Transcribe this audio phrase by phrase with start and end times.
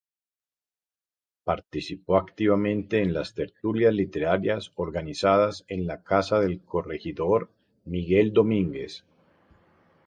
[1.43, 7.51] Participó activamente en las tertulias literarias organizadas en la casa del corregidor
[7.85, 9.03] Miguel Domínguez.